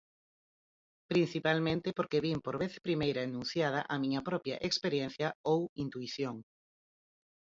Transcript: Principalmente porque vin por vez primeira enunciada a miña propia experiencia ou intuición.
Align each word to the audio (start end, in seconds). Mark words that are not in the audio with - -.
Principalmente 1.11 1.87
porque 1.97 2.23
vin 2.25 2.37
por 2.45 2.55
vez 2.61 2.73
primeira 2.87 3.21
enunciada 3.29 3.81
a 3.93 3.95
miña 4.01 4.21
propia 4.29 4.55
experiencia 4.69 5.27
ou 5.51 5.59
intuición. 5.83 6.35